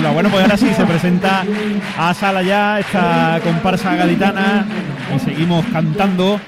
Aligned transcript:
Bueno, 0.00 0.30
pues 0.30 0.42
ahora 0.42 0.56
sí 0.56 0.72
se 0.72 0.86
presenta 0.86 1.44
a 1.98 2.14
sala 2.14 2.42
ya 2.42 2.78
esta 2.80 3.40
comparsa 3.44 3.94
gaditana 3.94 4.64
y 5.14 5.18
seguimos 5.18 5.66
cantando 5.66 6.40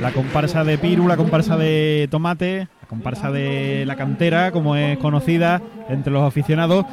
la 0.00 0.10
comparsa 0.10 0.64
de 0.64 0.78
Piru, 0.78 1.06
la 1.06 1.16
comparsa 1.16 1.56
de 1.56 2.08
Tomate, 2.10 2.66
la 2.82 2.88
comparsa 2.88 3.30
de 3.30 3.84
la 3.86 3.94
cantera, 3.94 4.50
como 4.50 4.74
es 4.74 4.98
conocida 4.98 5.62
entre 5.88 6.12
los 6.12 6.26
aficionados. 6.26 6.86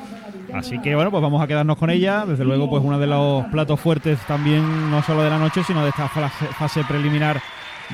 Así 0.54 0.80
que 0.80 0.94
bueno, 0.96 1.10
pues 1.10 1.24
vamos 1.24 1.42
a 1.42 1.48
quedarnos 1.48 1.78
con 1.78 1.90
ella. 1.90 2.26
Desde 2.26 2.46
luego, 2.46 2.70
pues 2.70 2.84
uno 2.84 3.00
de 3.00 3.08
los 3.08 3.46
platos 3.46 3.80
fuertes 3.80 4.20
también, 4.28 4.92
no 4.92 5.02
solo 5.02 5.24
de 5.24 5.32
la 5.32 5.40
noche, 5.40 5.64
sino 5.64 5.84
de 5.84 5.90
esta 5.90 6.08
fase, 6.08 6.84
preliminar 6.84 7.42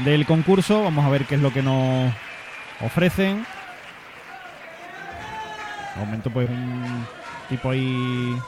del 0.04 0.26
concurso. 0.26 0.84
Vamos 0.84 1.06
a 1.06 1.10
ver 1.10 1.26
qué 1.26 1.36
es 1.36 1.42
lo 1.42 1.52
que 1.54 1.64
nos 1.64 2.12
ofrecen. 2.86 3.46
De 5.96 6.06
momento, 6.06 6.30
pues 6.30 6.50
tipo 7.52 7.70
ahí 7.70 8.42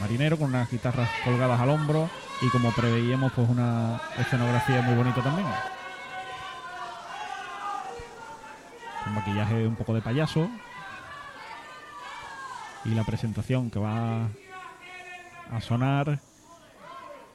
marinero 0.00 0.38
con 0.38 0.50
unas 0.50 0.70
guitarras 0.70 1.10
colgadas 1.24 1.60
al 1.60 1.68
hombro 1.68 2.08
y 2.40 2.48
como 2.50 2.70
preveíamos, 2.70 3.32
pues 3.32 3.48
una 3.50 4.00
escenografía 4.16 4.82
muy 4.82 4.94
bonita 4.94 5.20
también. 5.20 5.48
Un 9.04 9.14
maquillaje 9.14 9.66
un 9.66 9.74
poco 9.74 9.94
de 9.94 10.00
payaso. 10.00 10.48
Y 12.84 12.90
la 12.90 13.02
presentación 13.02 13.68
que 13.68 13.80
va 13.80 14.28
a 15.50 15.60
sonar 15.60 16.20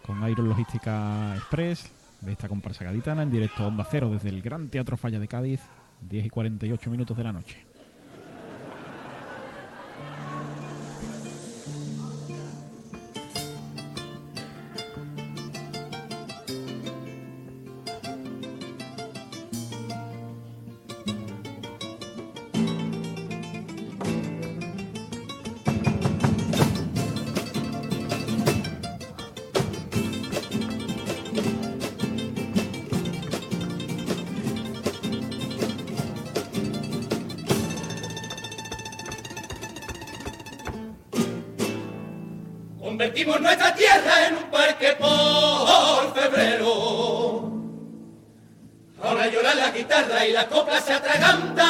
con 0.05 0.25
Iron 0.29 0.47
Logística 0.47 1.35
Express 1.35 1.91
de 2.21 2.31
esta 2.31 2.47
comparsa 2.47 2.85
gaditana 2.85 3.23
en 3.23 3.31
directo 3.31 3.63
a 3.63 3.67
Onda 3.67 3.85
Cero 3.91 4.09
desde 4.09 4.29
el 4.29 4.41
Gran 4.41 4.69
Teatro 4.69 4.95
Falla 4.95 5.19
de 5.19 5.27
Cádiz, 5.27 5.59
10 6.09 6.25
y 6.25 6.29
48 6.29 6.89
minutos 6.89 7.17
de 7.17 7.23
la 7.25 7.33
noche. 7.33 7.72
Nuestra 43.25 43.73
tierra 43.73 44.27
en 44.27 44.35
un 44.35 44.43
parque 44.51 44.97
por 44.99 46.13
febrero. 46.13 47.51
Ahora 49.01 49.27
llora 49.27 49.55
la 49.55 49.71
guitarra 49.71 50.25
y 50.25 50.33
la 50.33 50.47
copla 50.47 50.81
se 50.81 50.91
atraganta. 50.93 51.63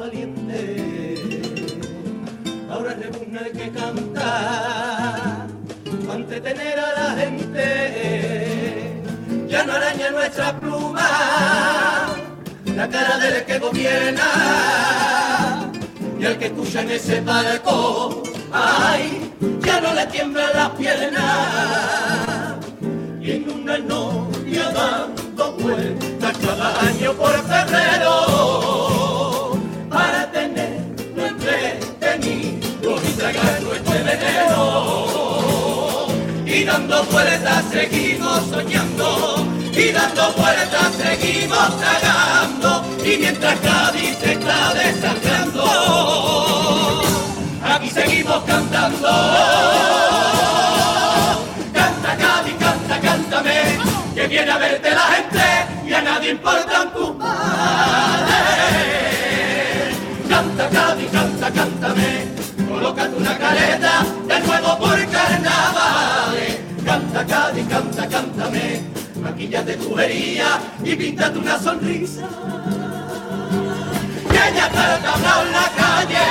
Valientes. 0.00 1.20
Ahora 2.70 2.94
repugna 2.94 3.40
el 3.40 3.52
que 3.52 3.70
canta, 3.70 5.46
para 6.06 6.18
entretener 6.18 6.78
a 6.78 6.92
la 7.00 7.10
gente. 7.20 9.02
Ya 9.46 9.64
no 9.64 9.72
araña 9.74 10.10
nuestra 10.10 10.58
pluma, 10.58 11.08
la 12.64 12.88
cara 12.88 13.18
del 13.18 13.44
que 13.44 13.58
gobierna. 13.58 14.30
Y 16.18 16.24
al 16.24 16.38
que 16.38 16.46
escucha 16.46 16.80
en 16.82 16.90
ese 16.92 17.20
palco, 17.22 18.22
ay, 18.52 19.32
ya 19.60 19.80
no 19.82 19.92
le 19.92 20.06
tiembla 20.06 20.50
las 20.54 20.70
piernas. 20.70 22.56
Y 23.20 23.32
en 23.32 23.50
una 23.50 23.76
novia 23.78 24.70
dando 24.70 25.52
vueltas 25.52 26.38
cada 26.38 26.80
año 26.88 27.12
por 27.14 27.34
febrero 27.52 28.09
dando 36.70 37.02
vueltas 37.04 37.64
seguimos 37.72 38.40
soñando, 38.48 39.44
y 39.72 39.90
dando 39.90 40.32
vueltas 40.34 40.92
seguimos 41.02 41.68
tragando, 41.80 42.84
y 43.04 43.18
mientras 43.18 43.58
Cádiz 43.58 44.16
se 44.20 44.32
está 44.34 44.74
desangrando, 44.74 45.64
aquí 47.64 47.90
seguimos 47.90 48.40
cantando. 48.44 49.08
Canta 51.72 52.16
Cádiz, 52.22 52.54
canta, 52.60 53.00
cántame, 53.00 53.78
que 54.14 54.28
viene 54.28 54.50
a 54.52 54.58
verte 54.58 54.90
la 54.92 55.06
gente 55.14 55.66
y 55.88 55.92
a 55.92 56.02
nadie 56.02 56.30
importan 56.30 56.92
tus 56.92 57.16
males. 57.16 58.30
Canta 60.28 60.68
Cádiz, 60.68 61.10
canta, 61.10 61.50
cántame, 61.50 62.28
colócate 62.68 63.16
una 63.16 63.36
careta 63.36 64.04
de 64.28 64.40
nuevo. 64.46 64.69
Cádiz, 67.50 67.66
canta, 67.66 68.06
cántame, 68.06 68.80
maquillate 69.20 69.74
tu 69.74 69.98
herida 69.98 70.60
y 70.84 70.94
píntate 70.94 71.36
una 71.36 71.58
sonrisa. 71.58 72.28
Que 74.30 74.54
ya 74.54 74.66
está 74.66 74.94
el 74.94 75.02
tablao 75.02 75.42
en 75.42 75.52
la 75.52 75.72
calle. 75.76 76.26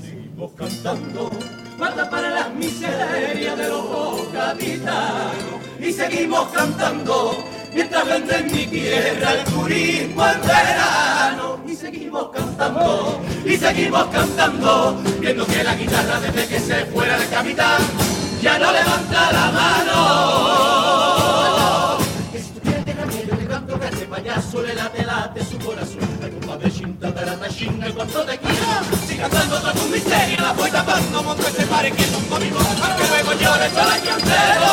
Seguimos 0.00 0.52
cantando, 0.56 1.30
guarda 1.76 2.08
para 2.08 2.30
las 2.30 2.54
miserias 2.54 3.58
de 3.58 3.68
los 3.68 4.28
capitanos. 4.32 5.60
Y 5.78 5.92
seguimos 5.92 6.48
cantando, 6.54 7.44
mientras 7.74 8.06
vende 8.06 8.36
en 8.38 8.46
mi 8.46 8.66
tierra 8.66 9.32
el 9.32 9.44
turismo 9.44 10.26
en 10.26 10.40
verano. 10.40 11.60
Y 11.68 11.76
seguimos 11.76 12.30
cantando, 12.30 13.20
y 13.44 13.56
seguimos 13.58 14.06
cantando, 14.06 15.02
viendo 15.20 15.46
que 15.46 15.62
la 15.62 15.74
guitarra 15.74 16.18
desde 16.18 16.48
que 16.48 16.60
se 16.60 16.86
fuera 16.86 17.22
el 17.22 17.28
capitán 17.28 17.82
ya 18.40 18.58
no 18.58 18.72
levanta 18.72 19.32
la 19.32 19.50
mano. 19.50 19.98
Que 22.32 22.38
si 22.38 22.50
tú 22.50 22.60
quieres 22.60 22.86
dejarme 22.86 23.26
yo 23.26 23.36
te 23.36 23.46
canto 23.46 23.78
que 23.78 23.86
ese 23.88 24.06
payaso 24.06 24.62
le 24.62 24.74
late, 24.74 25.04
late 25.04 25.44
su 25.44 25.58
corazón. 25.58 26.08
Ay, 26.22 26.30
compadre, 26.30 26.72
chinta, 26.72 27.14
tarata, 27.14 27.48
chinga, 27.48 27.90
cuánto 27.94 28.22
te 28.22 28.38
quiero. 28.38 28.56
Si 29.06 29.16
cantando 29.16 29.58
toda 29.58 29.72
tu 29.74 29.86
miseria 29.88 30.40
la 30.40 30.52
voy 30.52 30.70
tapando, 30.70 31.22
monto 31.22 31.46
ese 31.46 31.66
pare 31.66 31.90
quieto 31.90 32.18
conmigo, 32.28 32.58
aunque 32.58 33.08
luego 33.08 33.32
llores 33.34 33.72
el 33.72 33.90
año 33.90 34.18
entero. 34.18 34.70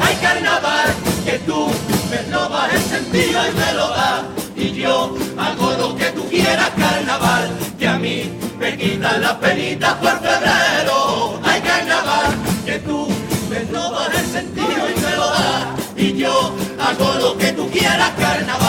Hay 0.00 0.14
carnaval 0.16 0.94
que 1.24 1.38
tú 1.40 1.70
me 2.10 2.22
robas 2.32 2.74
el 2.74 2.82
sentido 2.82 3.40
y 3.48 3.52
me 3.54 3.72
lo 3.72 3.88
das. 3.88 4.24
Y 4.56 4.72
yo 4.72 5.14
hago 5.38 5.72
lo 5.72 5.96
que 5.96 6.06
tú 6.12 6.28
quieras, 6.28 6.70
carnaval, 6.76 7.50
que 7.78 7.88
a 7.88 7.98
mí 7.98 8.32
me 8.58 8.76
quitan 8.76 9.20
las 9.20 9.34
penitas 9.34 9.94
por 9.94 10.18
febrero. 10.20 11.45
Que 12.66 12.80
tú 12.80 13.06
me 13.48 13.60
robas 13.72 14.08
el 14.18 14.26
sentido 14.26 14.90
y 14.90 15.00
me 15.00 15.16
lo 15.16 15.30
das. 15.30 15.66
Y 15.96 16.14
yo 16.14 16.52
hago 16.80 17.14
lo 17.20 17.38
que 17.38 17.52
tú 17.52 17.70
quieras, 17.70 18.10
carnaval, 18.18 18.65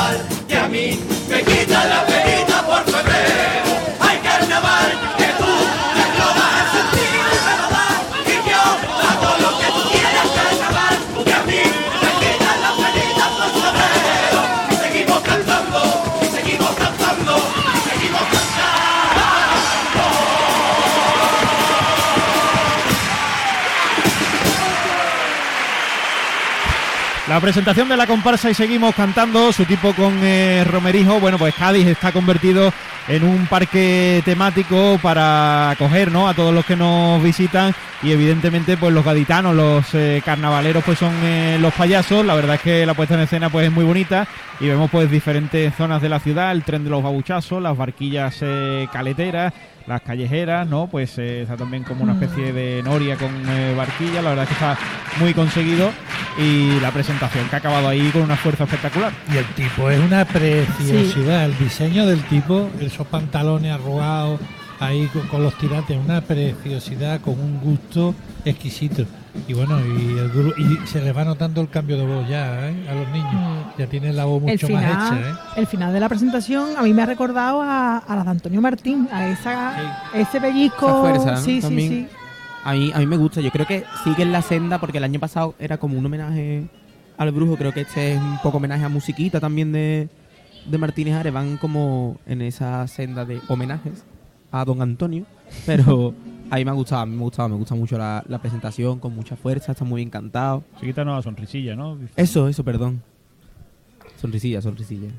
La 27.38 27.42
presentación 27.42 27.88
de 27.88 27.96
la 27.96 28.08
comparsa 28.08 28.50
y 28.50 28.56
seguimos 28.56 28.96
cantando, 28.96 29.54
su 29.54 29.64
tipo 29.66 29.94
con 29.94 30.12
eh, 30.24 30.64
Romerijo. 30.64 31.20
Bueno, 31.20 31.38
pues 31.38 31.54
Cádiz 31.54 31.86
está 31.86 32.12
convertido 32.12 32.74
en 33.08 33.24
un 33.24 33.46
parque 33.46 34.24
temático 34.26 34.98
para 35.04 35.70
acoger 35.70 36.12
¿no? 36.12 36.28
a 36.28 36.34
todos 36.34 36.52
los 36.52 36.66
que 36.66 36.76
nos 36.76 37.22
visitan 37.22 37.76
y 38.02 38.12
evidentemente 38.12 38.76
pues 38.76 38.92
los 38.92 39.06
gaditanos, 39.06 39.56
los 39.56 39.86
eh, 39.94 40.24
carnavaleros 40.26 40.84
pues 40.84 40.98
son 40.98 41.14
eh, 41.22 41.60
los 41.62 41.76
payasos, 41.76 42.26
la 42.26 42.34
verdad 42.34 42.56
es 42.56 42.62
que 42.62 42.86
la 42.88 42.96
puesta 42.96 43.14
en 43.14 43.22
escena 43.22 43.52
pues 43.52 43.68
es 43.68 43.72
muy 43.72 43.86
bonita 43.86 44.28
y 44.60 44.68
vemos 44.68 44.90
pues 44.90 45.12
diferentes 45.12 45.76
zonas 45.76 46.02
de 46.02 46.10
la 46.10 46.20
ciudad, 46.20 46.52
el 46.52 46.64
tren 46.64 46.86
de 46.86 46.90
los 46.90 47.04
babuchazos, 47.04 47.62
las 47.62 47.78
barquillas 47.78 48.44
caleteras, 48.92 49.54
las 49.88 50.02
callejeras, 50.02 50.68
¿no? 50.68 50.88
Pues 50.88 51.18
está 51.18 51.56
también 51.58 51.84
como 51.84 52.04
una 52.04 52.14
especie 52.14 52.54
de 52.54 52.84
noria 52.84 53.16
con 53.16 53.32
barquilla, 53.76 54.22
la 54.22 54.30
verdad 54.30 54.44
es 54.44 54.50
que 54.50 54.54
está 54.54 54.78
muy 55.20 55.34
conseguido 55.34 55.92
y 56.38 56.80
la 56.80 56.92
presentación 56.92 57.48
que 57.50 57.56
ha 57.56 57.60
acabado 57.60 57.88
ahí 57.88 58.10
con 58.12 58.22
una 58.22 58.36
fuerza 58.36 58.66
espectacular. 58.66 59.12
Y 59.34 59.38
el 59.38 59.46
tipo 59.56 59.90
es 59.90 60.00
una 60.00 60.26
preciosidad, 60.26 61.46
el 61.46 61.58
diseño 61.58 62.06
del 62.06 62.24
tipo, 62.26 62.70
esos 62.80 63.08
pantalones 63.08 63.72
arrugados 63.72 64.40
ahí 64.80 65.10
con, 65.30 65.44
los 65.44 65.58
tirantes, 65.58 65.98
una 65.98 66.22
preciosidad, 66.22 67.22
con 67.22 67.40
un 67.40 67.60
gusto 67.60 68.14
exquisito. 68.46 69.06
Y 69.48 69.54
bueno, 69.54 69.80
y, 69.80 70.18
el, 70.18 70.54
y 70.58 70.88
se 70.88 71.02
les 71.02 71.16
va 71.16 71.24
notando 71.24 71.62
el 71.62 71.70
cambio 71.70 71.98
de 71.98 72.06
voz 72.06 72.28
ya 72.28 72.70
¿eh? 72.70 72.90
a 72.90 72.94
los 72.94 73.08
niños. 73.10 73.34
Mm. 73.34 73.80
Ya 73.80 73.88
tienen 73.88 74.16
la 74.16 74.26
voz 74.26 74.42
mucho 74.42 74.70
más 74.70 74.84
hecha. 74.84 75.20
¿eh? 75.20 75.34
El 75.58 75.68
final 75.68 75.94
de 75.94 76.00
la 76.00 76.10
presentación 76.10 76.78
a 76.78 76.82
mí 76.84 76.94
me 76.94 77.02
ha 77.02 77.06
recordado 77.06 77.62
a, 77.62 77.98
a 77.98 78.16
la 78.16 78.24
de 78.24 78.30
Antonio 78.30 78.62
Martín, 78.62 79.08
a 79.12 79.30
esa, 79.30 80.10
ese 80.14 80.42
pellizco. 80.42 81.38
Sí, 81.38 81.62
sí, 81.62 81.88
sí. 81.88 82.08
A 82.64 82.74
mí, 82.74 82.92
a 82.94 83.00
mí 83.00 83.06
me 83.06 83.16
gusta, 83.16 83.40
yo 83.40 83.52
creo 83.52 83.66
que 83.66 83.86
sigue 84.04 84.24
en 84.24 84.32
la 84.34 84.42
senda 84.42 84.80
porque 84.80 84.98
el 84.98 85.04
año 85.06 85.20
pasado 85.20 85.56
era 85.60 85.78
como 85.78 85.98
un 85.98 86.06
homenaje 86.06 86.66
al 87.18 87.32
brujo, 87.32 87.56
creo 87.56 87.74
que 87.74 87.82
este 87.82 88.14
es 88.14 88.20
un 88.20 88.40
poco 88.44 88.58
homenaje 88.58 88.84
a 88.84 88.90
musiquita 88.90 89.40
también 89.40 89.72
de, 89.72 90.10
de 90.66 90.78
Martínez 90.78 91.16
Ares, 91.16 91.32
van 91.32 91.58
como 91.58 92.18
en 92.26 92.42
esa 92.42 92.86
senda 92.88 93.24
de 93.24 93.40
homenajes 93.48 94.04
a 94.52 94.66
don 94.66 94.82
Antonio, 94.82 95.26
pero 95.66 96.14
a 96.50 96.56
mí 96.56 96.66
me 96.66 96.72
ha 96.72 96.74
gustado, 96.74 97.02
a 97.02 97.06
mí 97.06 97.16
me 97.16 97.22
ha 97.22 97.24
gustado, 97.24 97.50
me 97.50 97.56
gusta 97.56 97.76
mucho 97.76 97.98
la, 97.98 98.40
presentación, 98.42 99.00
con 99.00 99.14
mucha 99.14 99.36
fuerza, 99.36 99.72
está 99.74 99.84
muy 99.84 100.02
encantado. 100.02 100.64
Se 100.80 100.86
quita 100.86 101.04
nueva 101.04 101.22
sonrisilla, 101.22 101.76
¿no? 101.76 101.98
Eso, 102.16 102.48
eso, 102.48 102.64
perdón. 102.64 103.02
Sonrisilla, 104.20 104.62
sonrisilla. 104.62 105.10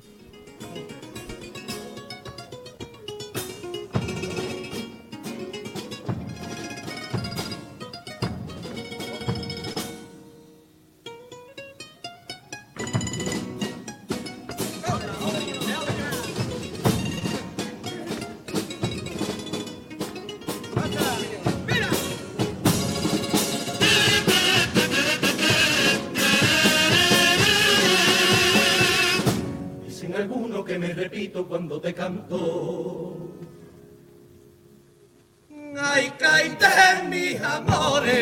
Amores, 37.56 38.14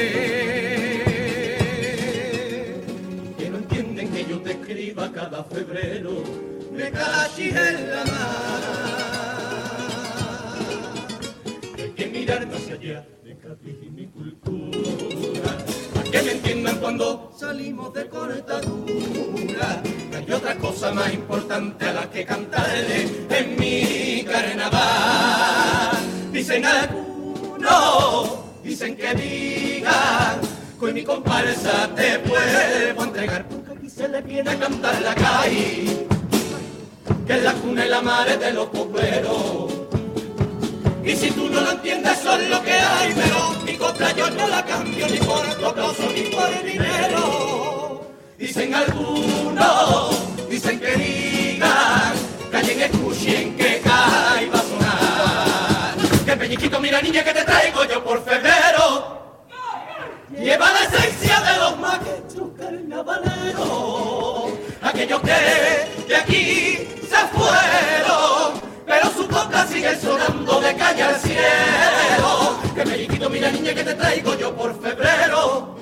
que 3.38 3.50
no 3.50 3.56
entienden 3.58 4.08
que 4.11 4.25
yo 4.25 4.40
te 4.40 4.52
escriba 4.52 5.11
cada 5.12 5.44
febrero, 5.44 6.12
me 6.73 6.90
cachis 6.90 7.55
en 7.55 7.90
la 7.90 8.05
mar. 8.05 8.62
Hay 11.76 11.90
que 11.90 12.06
mirar 12.06 12.46
más 12.46 12.67
allá 12.70 13.06
de 13.25 13.37
Cádiz 13.37 13.76
y 13.82 13.90
mi 13.90 14.06
cultura, 14.06 15.56
para 15.94 16.11
que 16.11 16.23
me 16.23 16.32
entiendan 16.32 16.76
cuando 16.78 17.32
salimos 17.38 17.93
de 17.94 18.08
cortadura 18.08 19.82
hay 20.17 20.32
otra 20.32 20.56
cosa 20.56 20.93
más 20.93 21.12
importante 21.12 21.84
a 21.84 21.93
la 21.93 22.11
que 22.11 22.25
cantarle 22.25 23.06
en 23.31 23.56
mi 23.58 24.25
carnaval. 24.25 25.96
Dicen 26.32 26.64
algunos, 26.64 28.36
dicen 28.67 28.97
que 28.97 29.15
digan, 29.15 30.41
con 30.79 30.93
mi 30.93 31.05
comparsa 31.05 31.89
te 31.95 32.15
a 32.15 33.05
entregar, 33.05 33.49
porque 33.49 33.73
aquí 33.73 33.89
se 33.89 34.09
le 34.09 34.21
viene 34.23 34.51
a 34.51 34.59
cantar 34.59 35.01
la 35.03 35.15
calle, 35.15 36.07
que 37.27 37.33
es 37.33 37.43
la 37.45 37.53
cuna 37.55 37.87
y 37.87 37.89
la 37.89 38.03
madre 38.03 38.37
de 38.37 38.53
los 38.53 38.67
pobreros. 38.67 39.73
Y 41.05 41.15
si 41.15 41.31
tú 41.31 41.49
no 41.49 41.61
lo 41.61 41.71
entiendes, 41.71 42.19
eso 42.19 42.35
es 42.35 42.51
lo 42.51 42.63
que 42.65 42.73
hay, 42.73 43.15
pero 43.15 43.55
mi 43.65 43.77
contra 43.77 44.13
yo 44.13 44.29
no 44.31 44.49
la 44.49 44.65
cambio 44.65 45.07
ni 45.09 45.19
por 45.19 45.47
aplauso 45.47 46.11
ni 46.12 46.23
por 46.23 46.65
dinero. 46.65 48.11
Dicen 48.37 48.75
algunos, 48.75 50.49
dicen 50.51 50.81
que 50.81 50.97
digan, 50.97 52.15
callen, 52.51 52.81
escuchen 52.81 53.57
que 53.57 53.81
cae 53.85 54.56
peñiquito, 56.47 56.79
mira 56.81 57.03
niña 57.03 57.25
que 57.25 57.33
te 57.33 57.43
traigo 57.43 57.85
yo 57.85 58.05
por 58.05 58.23
febrero. 58.23 59.17
Lleva 60.31 60.71
la 60.71 60.83
esencia 60.85 61.41
de 61.41 61.59
los 61.59 61.79
maestros 61.79 62.51
carnavaleros, 62.57 64.53
aquellos 64.81 65.21
que 65.23 65.37
de 66.07 66.17
aquí 66.17 66.89
se 67.11 67.21
fueron, 67.35 68.61
pero 68.87 69.11
su 69.11 69.27
boca 69.27 69.67
sigue 69.67 69.99
sonando 69.99 70.61
de 70.61 70.77
calle 70.77 71.03
al 71.03 71.17
cielo. 71.17 72.61
Que 72.77 73.29
mira 73.29 73.51
niña 73.51 73.75
que 73.75 73.83
te 73.83 73.95
traigo 73.95 74.37
yo 74.37 74.55
por 74.55 74.81
febrero 74.81 75.75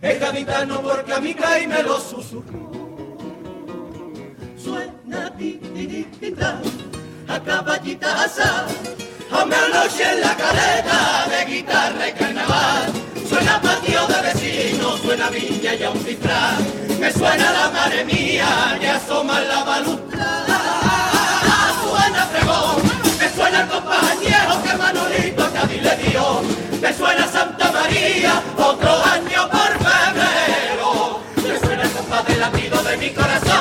es 0.00 0.20
gaditano 0.20 0.80
porque 0.80 1.12
a 1.12 1.20
mi 1.20 1.34
cae 1.34 1.66
me 1.66 1.82
lo 1.82 2.00
susurró. 2.00 2.70
Suena 4.56 5.34
ti, 5.36 5.60
ti, 5.74 6.06
a 7.28 7.40
caballita 7.40 8.24
asa, 8.24 8.66
a 9.30 9.44
noche 9.44 10.02
en 10.12 10.20
la 10.20 10.36
careta 10.36 11.26
de 11.30 11.44
guitarra 11.52 12.08
y 12.08 12.12
carnaval. 12.12 12.92
Suena 13.28 13.60
patio 13.60 14.06
de 14.06 14.22
vecinos, 14.22 15.00
suena 15.00 15.30
viña 15.30 15.74
y 15.74 15.82
a 15.82 15.90
un 15.90 16.04
disfraz, 16.04 16.60
me 16.98 17.12
suena 17.12 17.52
la 17.52 17.70
madre 17.70 18.04
mía 18.04 18.76
que 18.80 18.88
asoma 18.88 19.40
la 19.40 19.64
balustrada. 19.64 20.60
Suena 21.82 22.26
fregón, 22.26 22.82
me 23.18 23.28
suena 23.34 23.60
el 23.62 23.68
compañero 23.68 24.62
que 24.62 24.76
Manolito 24.76 25.52
Cádiz 25.52 25.82
le 25.82 25.96
dio, 25.96 26.42
me 26.80 26.92
suena 26.92 27.26
Santa 27.28 27.72
María, 27.72 28.42
otro 28.56 29.04
año 29.04 29.48
por 29.50 29.84
latido 32.44 32.82
de 32.82 32.96
mi 32.98 33.10
corazón 33.10 33.53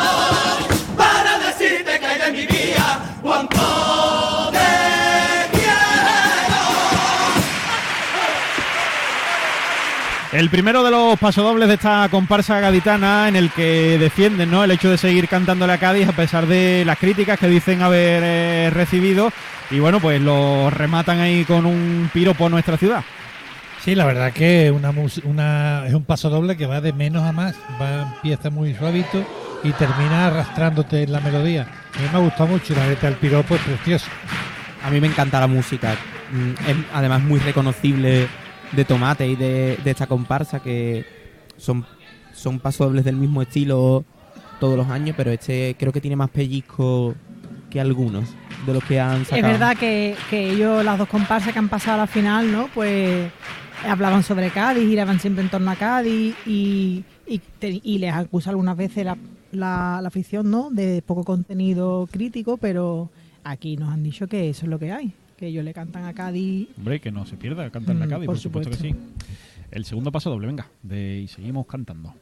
El 10.33 10.49
primero 10.49 10.83
de 10.83 10.89
los 10.89 11.19
pasodobles 11.19 11.67
de 11.67 11.75
esta 11.75 12.07
comparsa 12.09 12.59
gaditana 12.59 13.27
en 13.27 13.35
el 13.35 13.51
que 13.51 13.99
defienden 13.99 14.49
¿no? 14.49 14.63
el 14.63 14.71
hecho 14.71 14.89
de 14.89 14.97
seguir 14.97 15.27
cantándole 15.27 15.73
a 15.73 15.77
Cádiz 15.77 16.07
a 16.07 16.11
pesar 16.11 16.47
de 16.47 16.83
las 16.87 16.97
críticas 16.97 17.37
que 17.37 17.47
dicen 17.47 17.83
haber 17.83 18.23
eh, 18.25 18.71
recibido 18.73 19.31
y 19.69 19.77
bueno 19.77 19.99
pues 19.99 20.19
lo 20.19 20.71
rematan 20.71 21.19
ahí 21.19 21.45
con 21.45 21.67
un 21.67 22.09
piropo 22.11 22.47
a 22.47 22.49
nuestra 22.49 22.77
ciudad. 22.77 23.03
Sí, 23.83 23.93
la 23.93 24.05
verdad 24.05 24.33
que 24.33 24.71
una, 24.71 24.91
una, 25.23 25.85
es 25.85 25.93
un 25.93 26.03
paso 26.03 26.31
doble 26.31 26.57
que 26.57 26.65
va 26.65 26.81
de 26.81 26.93
menos 26.93 27.21
a 27.21 27.31
más, 27.31 27.55
va 27.79 28.13
empieza 28.15 28.49
muy 28.49 28.73
suavito 28.73 29.23
y 29.63 29.71
termina 29.73 30.25
arrastrándote 30.27 31.03
en 31.03 31.11
la 31.11 31.19
melodía. 31.19 31.67
A 31.95 32.01
mí 32.01 32.07
me 32.11 32.17
ha 32.17 32.21
gustado 32.21 32.47
mucho 32.47 32.73
y 32.73 32.75
la 32.75 32.87
letra 32.87 33.09
del 33.09 33.19
piropo 33.19 33.53
es 33.53 33.61
preciosa. 33.61 34.07
A 34.83 34.89
mí 34.89 34.99
me 34.99 35.07
encanta 35.07 35.39
la 35.39 35.47
música, 35.47 35.95
mm, 36.31 36.69
es 36.69 36.77
además 36.91 37.21
muy 37.21 37.39
reconocible 37.39 38.27
de 38.71 38.85
Tomate 38.85 39.27
y 39.27 39.35
de, 39.35 39.77
esta 39.85 40.07
comparsa 40.07 40.61
que 40.61 41.05
son, 41.57 41.85
son 42.33 42.59
pasodobles 42.59 43.05
del 43.05 43.15
mismo 43.15 43.41
estilo 43.41 44.03
todos 44.59 44.77
los 44.77 44.87
años, 44.87 45.15
pero 45.17 45.31
este 45.31 45.75
creo 45.77 45.91
que 45.91 46.01
tiene 46.01 46.15
más 46.15 46.29
pellizco 46.29 47.15
que 47.69 47.81
algunos 47.81 48.29
de 48.65 48.73
los 48.73 48.83
que 48.83 48.99
han 48.99 49.25
sacado. 49.25 49.37
Es 49.37 49.59
verdad 49.59 49.77
que, 49.77 50.15
que 50.29 50.51
ellos, 50.51 50.83
las 50.85 50.97
dos 50.97 51.09
comparsas 51.09 51.51
que 51.51 51.59
han 51.59 51.69
pasado 51.69 51.95
a 51.95 51.97
la 52.05 52.07
final, 52.07 52.51
¿no? 52.51 52.69
Pues 52.73 53.31
hablaban 53.87 54.23
sobre 54.23 54.49
Cádiz, 54.49 54.87
giraban 54.87 55.19
siempre 55.19 55.43
en 55.43 55.49
torno 55.49 55.71
a 55.71 55.75
Cádiz 55.75 56.35
y, 56.45 57.03
y, 57.27 57.97
les 57.97 58.13
acusa 58.13 58.49
algunas 58.51 58.77
veces 58.77 59.05
la, 59.05 59.17
la, 59.51 59.99
afición 59.99 60.49
¿no? 60.49 60.69
de 60.69 61.01
poco 61.05 61.23
contenido 61.23 62.07
crítico, 62.11 62.57
pero 62.57 63.09
aquí 63.43 63.77
nos 63.77 63.89
han 63.89 64.03
dicho 64.03 64.27
que 64.27 64.49
eso 64.49 64.65
es 64.65 64.69
lo 64.69 64.79
que 64.79 64.91
hay, 64.91 65.13
que 65.43 65.49
ellos 65.49 65.65
le 65.65 65.73
cantan 65.73 66.05
a 66.05 66.13
Cádiz. 66.13 66.69
Hombre, 66.77 67.01
que 67.01 67.11
no 67.11 67.25
se 67.25 67.35
pierda, 67.35 67.69
cantan 67.69 68.01
a 68.01 68.05
mm, 68.05 68.09
Cádiz, 68.09 68.27
por, 68.27 68.37
supuesto. 68.39 68.71
que 68.71 68.77
sí. 68.77 68.95
El 69.71 69.83
segundo 69.83 70.09
paso 70.09 70.29
doble, 70.29 70.47
venga, 70.47 70.69
de, 70.81 71.19
y 71.19 71.27
seguimos 71.27 71.67
cantando. 71.67 72.15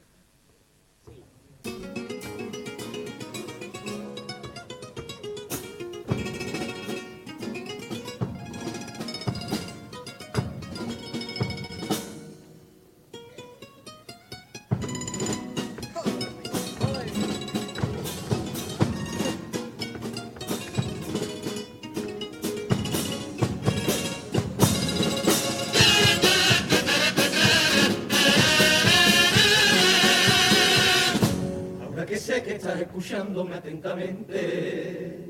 Escuchándome 33.02 33.56
atentamente. 33.56 35.28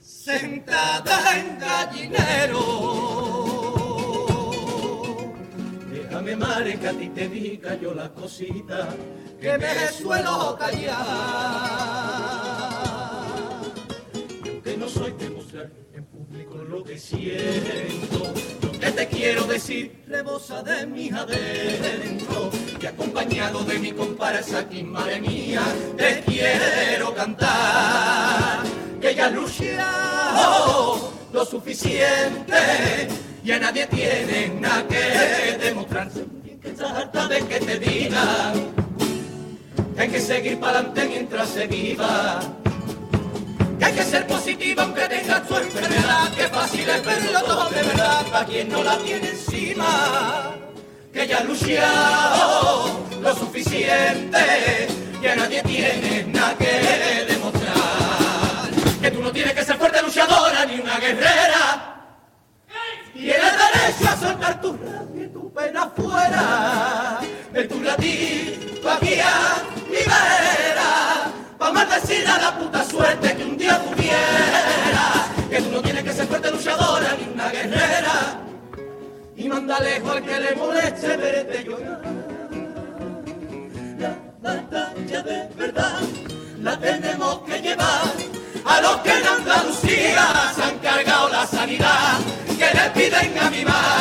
Sentada 0.00 1.38
en 1.38 1.58
gallinero. 1.58 2.60
Déjame, 5.92 6.36
madre, 6.36 6.78
que 6.78 6.88
a 6.88 6.92
ti 6.92 7.08
te 7.10 7.28
diga 7.28 7.74
yo 7.76 7.94
las 7.94 8.08
cositas 8.10 8.88
que 9.40 9.56
me 9.58 9.88
suelo 9.88 10.56
callar 10.58 12.10
no 14.78 14.88
soy 14.88 15.12
de 15.12 15.28
mostrar 15.30 15.70
en 15.92 16.04
público 16.06 16.54
lo 16.56 16.82
que 16.82 16.98
siento. 16.98 18.32
Lo 18.62 18.72
que 18.72 18.90
te 18.92 19.08
quiero 19.08 19.44
decir 19.44 20.04
rebosa 20.06 20.62
de 20.62 20.86
mi 20.86 21.10
adentro. 21.10 22.50
Y 22.80 22.86
acompañado 22.86 23.62
de 23.64 23.78
mi 23.78 23.92
comparsa 23.92 24.60
aquí, 24.60 24.82
madre 24.82 25.20
mía, 25.20 25.62
te 25.96 26.22
quiero 26.26 27.14
cantar. 27.14 28.60
Que 29.00 29.14
ya 29.14 29.28
luchado 29.28 31.12
lo 31.32 31.44
suficiente 31.44 33.08
y 33.44 33.52
a 33.52 33.58
nadie 33.58 33.86
tiene 33.86 34.48
nada 34.60 34.86
que 34.88 35.58
demostrar. 35.58 36.10
Que 36.62 36.68
estás 36.68 36.90
harta 36.90 37.28
de 37.28 37.40
que 37.40 37.60
te 37.60 37.78
digan 37.78 38.52
que 39.94 40.00
hay 40.00 40.08
que 40.08 40.20
seguir 40.20 40.58
para 40.58 40.78
adelante 40.78 41.08
mientras 41.08 41.48
se 41.48 41.66
viva 41.66 42.40
que 43.78 43.84
hay 43.84 43.92
que 43.94 44.02
ser 44.02 44.26
positiva 44.26 44.82
aunque 44.82 45.08
tenga 45.08 45.46
su 45.46 45.56
enfermedad, 45.56 46.32
que 46.34 46.48
fácil 46.48 46.88
es 46.88 47.04
verlo 47.04 47.42
todo 47.42 47.70
de 47.70 47.82
verdad 47.82 48.26
para 48.30 48.46
quien 48.46 48.68
no 48.68 48.84
la 48.84 48.98
tiene 48.98 49.28
encima, 49.28 50.49
que 51.12 51.26
ya 51.26 51.38
ha 51.38 51.44
luchado 51.44 53.06
lo 53.20 53.34
suficiente, 53.34 54.88
que 55.20 55.36
nadie 55.36 55.62
tiene 55.62 56.24
nada 56.24 56.56
que 56.56 57.26
demostrar, 57.28 58.70
que 59.00 59.10
tú 59.10 59.22
no 59.22 59.32
tienes 59.32 59.54
que 59.54 59.64
ser 59.64 59.76
fuerte 59.76 60.02
luchadora 60.02 60.64
ni 60.66 60.80
una 60.80 60.98
guerrera. 60.98 61.96
Tienes 63.12 63.52
derecho 63.52 64.08
a 64.08 64.16
soltar 64.16 64.60
tu 64.60 64.72
rabia 64.72 65.24
y 65.24 65.28
tu 65.28 65.52
pena 65.52 65.90
fuera 65.94 67.20
de 67.52 67.64
tu 67.64 67.82
latín, 67.82 68.80
tu 68.80 69.06
guía 69.06 69.62
libera 69.90 71.30
pa' 71.58 71.72
maldecir 71.72 72.26
a 72.26 72.38
la 72.38 72.58
puta 72.58 72.82
suerte 72.84 73.36
que 73.36 73.44
un 73.44 73.58
día 73.58 73.78
tuviera. 73.84 75.26
Que 75.50 75.60
tú 75.60 75.70
no 75.70 75.82
tienes 75.82 76.04
que 76.04 76.12
ser 76.12 76.26
fuerte 76.26 76.50
luchadora 76.50 77.16
ni 77.18 77.32
una 77.34 77.50
guerrera. 77.50 78.39
Manda 79.50 79.80
lejos 79.80 80.12
al 80.12 80.22
que 80.22 80.40
le 80.40 80.54
moleste 80.54 81.16
verte 81.16 81.64
llorar. 81.64 82.00
La 83.98 84.16
batalla 84.40 85.22
de 85.22 85.48
verdad 85.56 86.00
la 86.60 86.78
tenemos 86.78 87.40
que 87.40 87.60
llevar. 87.60 88.14
A 88.64 88.80
los 88.80 88.96
que 88.98 89.10
en 89.10 89.26
Andalucía 89.26 90.52
se 90.54 90.62
han 90.62 90.78
cargado 90.78 91.30
la 91.30 91.44
sanidad, 91.48 92.20
que 92.46 92.68
le 92.78 92.90
piden 92.94 93.38
a 93.38 93.50
mi 93.50 93.64
madre 93.64 93.99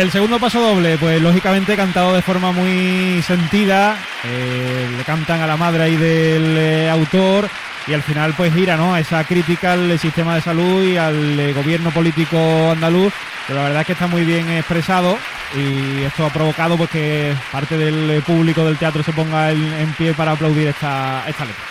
El 0.00 0.10
segundo 0.10 0.38
paso 0.38 0.62
doble, 0.62 0.96
pues 0.96 1.20
lógicamente 1.20 1.76
cantado 1.76 2.14
de 2.14 2.22
forma 2.22 2.52
muy 2.52 3.20
sentida. 3.20 3.98
Eh, 4.24 4.88
le 4.96 5.04
cantan 5.04 5.42
a 5.42 5.46
la 5.46 5.58
madre 5.58 5.82
ahí 5.82 5.96
del 5.98 6.56
eh, 6.56 6.88
autor 6.88 7.50
y 7.86 7.92
al 7.92 8.02
final 8.02 8.32
pues 8.34 8.54
gira 8.54 8.78
¿no? 8.78 8.94
a 8.94 9.00
esa 9.00 9.22
crítica 9.24 9.74
al 9.74 9.98
sistema 9.98 10.36
de 10.36 10.40
salud 10.40 10.82
y 10.86 10.96
al 10.96 11.38
eh, 11.38 11.52
gobierno 11.52 11.90
político 11.90 12.70
andaluz, 12.70 13.12
pero 13.46 13.58
la 13.58 13.64
verdad 13.66 13.80
es 13.82 13.86
que 13.88 13.92
está 13.92 14.06
muy 14.06 14.24
bien 14.24 14.48
expresado 14.48 15.18
y 15.54 16.04
esto 16.04 16.24
ha 16.24 16.30
provocado 16.30 16.78
pues 16.78 16.88
que 16.88 17.36
parte 17.52 17.76
del 17.76 18.22
público 18.22 18.64
del 18.64 18.78
teatro 18.78 19.02
se 19.02 19.12
ponga 19.12 19.50
en, 19.50 19.92
pie 19.98 20.14
para 20.14 20.32
aplaudir 20.32 20.68
esta, 20.68 21.24
esta 21.28 21.44
letra. 21.44 21.64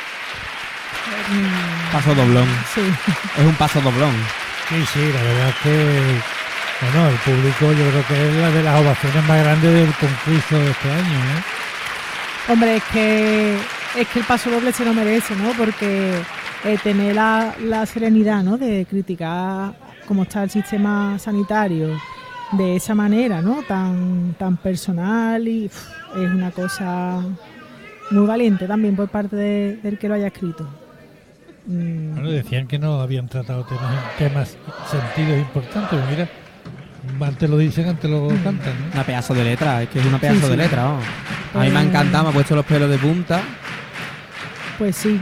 Mm. 1.31 1.91
Paso 1.93 2.13
doblón. 2.13 2.47
Sí. 2.75 2.81
Es 3.39 3.43
un 3.43 3.55
paso 3.55 3.81
doblón. 3.81 4.13
Sí, 4.69 4.85
sí, 4.93 5.11
la 5.11 5.23
verdad 5.23 5.49
es 5.49 5.55
que 5.63 6.38
bueno, 6.81 7.09
el 7.09 7.15
público 7.17 7.73
yo 7.73 7.89
creo 7.89 8.07
que 8.07 8.29
es 8.29 8.35
la 8.35 8.51
de 8.51 8.63
las 8.63 8.81
ovaciones 8.81 9.23
más 9.27 9.43
grandes 9.43 9.73
del 9.73 9.93
concurso 9.93 10.59
de 10.59 10.71
este 10.71 10.91
año. 10.91 11.19
¿eh? 11.19 12.51
Hombre, 12.51 12.75
es 12.77 12.83
que 12.85 13.57
es 13.97 14.07
que 14.07 14.19
el 14.19 14.25
paso 14.25 14.49
doble 14.49 14.71
se 14.71 14.85
lo 14.85 14.93
merece, 14.93 15.35
¿no? 15.35 15.51
Porque 15.57 16.13
eh, 16.63 16.77
tener 16.81 17.15
la, 17.15 17.85
serenidad, 17.85 18.43
¿no? 18.43 18.57
De 18.57 18.85
criticar 18.89 19.73
cómo 20.07 20.23
está 20.23 20.43
el 20.43 20.49
sistema 20.49 21.17
sanitario 21.19 21.99
de 22.53 22.75
esa 22.75 22.95
manera, 22.95 23.41
¿no? 23.41 23.61
Tan, 23.63 24.35
tan 24.37 24.57
personal 24.57 25.47
y 25.47 25.65
es 25.65 25.73
una 26.15 26.51
cosa 26.51 27.23
muy 28.11 28.25
valiente 28.25 28.67
también 28.67 28.95
por 28.95 29.09
parte 29.09 29.35
del 29.35 29.97
que 29.97 30.07
lo 30.07 30.15
haya 30.15 30.27
escrito. 30.27 30.67
Mm. 31.65 32.13
Bueno, 32.13 32.29
decían 32.31 32.67
que 32.67 32.79
no 32.79 32.99
habían 33.01 33.27
tratado 33.27 33.63
temas, 33.65 34.17
temas 34.17 34.57
sentidos 34.89 35.37
importantes. 35.37 35.99
Mira, 36.09 36.27
antes 37.21 37.49
lo 37.49 37.57
dicen, 37.57 37.87
antes 37.87 38.09
lo 38.09 38.27
cantan. 38.43 38.73
¿no? 38.79 38.93
Una 38.93 39.03
pedazo 39.03 39.33
de 39.33 39.43
letra, 39.43 39.83
es 39.83 39.89
que 39.89 39.99
es 39.99 40.05
una 40.05 40.19
pedazo 40.19 40.49
de 40.49 40.57
letra. 40.57 40.97
A 41.53 41.59
mí 41.59 41.69
me 41.69 41.79
ha 41.79 41.83
encantado, 41.83 42.25
me 42.25 42.29
ha 42.29 42.33
puesto 42.33 42.55
los 42.55 42.65
pelos 42.65 42.89
de 42.89 42.97
punta. 42.97 43.41
Pues 44.77 44.95
sí, 44.95 45.19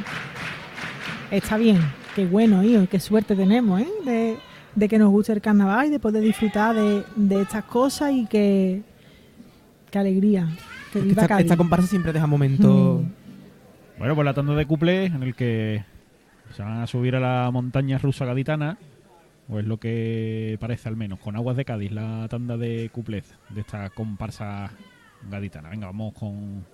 está 1.32 1.58
bien, 1.58 1.82
qué 2.16 2.26
bueno, 2.26 2.64
hijo, 2.64 2.88
qué 2.90 3.00
suerte 3.00 3.36
tenemos, 3.36 3.82
¿eh? 3.82 4.38
De, 4.76 4.88
que 4.88 5.00
nos 5.00 5.10
guste 5.10 5.34
el 5.34 5.42
carnaval 5.42 5.88
y 5.88 5.90
de 5.90 6.00
poder 6.00 6.22
disfrutar 6.22 6.76
de, 6.76 7.42
estas 7.42 7.64
cosas 7.64 8.12
y 8.14 8.28
que, 8.28 8.84
qué 9.90 10.00
alegría. 10.00 10.48
Que 10.94 11.00
esta, 11.10 11.58
comparsa 11.58 11.88
siempre 11.88 12.14
deja 12.14 12.28
momentos. 12.28 13.02
Mm. 13.02 13.06
Bueno, 13.98 14.14
pues 14.14 14.26
la 14.26 14.34
tanda 14.36 14.54
de 14.54 14.66
cuplés 14.68 15.12
en 15.12 15.24
el 15.24 15.34
que 15.34 15.84
se 16.56 16.62
van 16.62 16.82
a 16.82 16.88
subir 16.88 17.16
a 17.16 17.20
la 17.20 17.50
montaña 17.52 17.98
rusa 17.98 18.26
gaditana, 18.26 18.78
o 19.50 19.60
es 19.60 19.66
lo 19.66 19.80
que 19.80 20.58
parece 20.60 20.90
al 20.90 20.98
menos, 20.98 21.20
con 21.20 21.36
aguas 21.36 21.58
de 21.58 21.66
Cádiz, 21.66 21.92
la 21.92 22.28
tanda 22.30 22.58
de 22.58 22.90
cuplés 22.92 23.34
de 23.50 23.62
esta 23.62 23.90
comparsa 23.90 24.72
gaditana. 25.30 25.70
Venga, 25.70 25.88
vamos 25.88 26.14
con, 26.14 26.66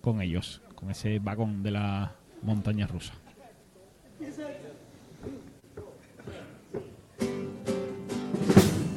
con 0.00 0.20
ellos 0.22 0.62
con 0.74 0.90
ese 0.90 1.18
vagón 1.18 1.62
de 1.62 1.72
la 1.72 2.12
montaña 2.42 2.86
rusa. 2.86 3.12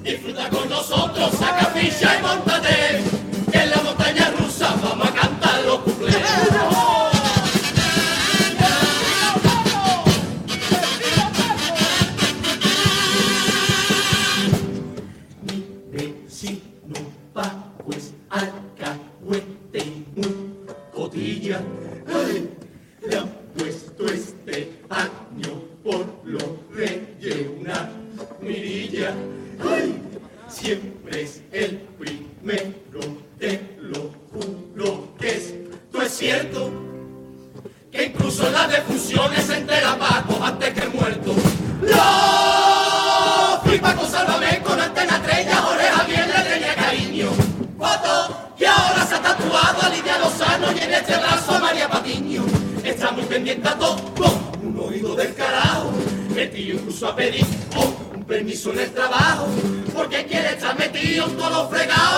Disfruta 0.04 0.50
con 0.50 0.70
nosotros, 0.70 1.32
saca 1.32 1.66
ficha 1.68 2.20
y 2.20 2.22
montate, 2.22 2.98
en 3.54 3.70
la 3.70 3.82
montaña 3.84 4.32
rusa 4.32 4.76
vamos 4.82 5.08
a 5.08 5.12
primero, 32.04 33.00
te 33.40 33.78
lo 33.80 34.12
juro 34.32 35.16
que 35.20 35.30
esto 35.30 36.02
es 36.02 36.12
cierto. 36.12 36.72
Que 37.92 38.06
incluso 38.06 38.48
en 38.48 38.54
las 38.54 38.70
defusiones 38.72 39.46
se 39.46 39.58
entera 39.58 39.98
Paco 39.98 40.44
antes 40.44 40.74
que 40.74 40.88
muerto. 40.88 41.34
¡No! 41.82 43.62
Flipa 43.64 43.96
con 43.96 44.10
Sálvame, 44.10 44.60
con 44.64 44.80
antena 44.80 45.18
estrella, 45.18 45.68
oreja 45.68 46.04
bien 46.04 46.28
le 46.28 46.50
tenía 46.50 46.76
cariño. 46.76 47.30
¡Foto! 47.78 48.54
Y 48.58 48.66
ahora 48.66 49.06
se 49.06 49.16
ha 49.16 49.22
tatuado 49.22 49.82
a 49.82 49.90
Lidia 49.90 50.18
Lozano 50.18 50.72
y 50.72 50.80
en 50.80 50.94
este 50.94 51.18
brazo 51.18 51.52
a 51.54 51.60
María 51.60 51.88
Patiño. 51.88 52.44
Está 52.84 53.12
muy 53.12 53.24
pendiente 53.24 53.68
a 53.68 53.78
todo, 53.78 53.98
con 54.16 54.68
un 54.68 54.80
oído 54.80 55.16
del 55.16 55.34
carajo. 55.36 55.92
El 56.36 56.50
tío 56.50 56.76
incluso 56.76 57.08
a 57.08 57.16
pedir 57.16 57.46
oh, 57.76 57.94
un 58.16 58.24
permiso 58.24 58.72
en 58.74 58.80
el 58.80 58.92
trabajo, 58.92 59.48
porque 59.94 60.26
quiere 60.26 60.43
propio 61.04 61.70
pedido 61.70 62.12